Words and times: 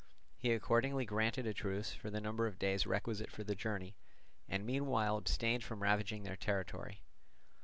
He 0.35 0.51
accordingly 0.51 1.05
granted 1.05 1.45
a 1.45 1.53
truce 1.53 1.93
for 1.93 2.09
the 2.09 2.19
number 2.19 2.47
of 2.47 2.57
days 2.57 2.87
requisite 2.87 3.29
for 3.31 3.43
the 3.43 3.53
journey, 3.53 3.95
and 4.49 4.65
meanwhile 4.65 5.15
abstained 5.17 5.63
from 5.63 5.83
ravaging 5.83 6.23
their 6.23 6.35
territory. 6.35 7.03